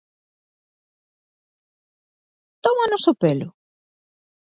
[2.65, 3.49] ¿Tómanos o pelo?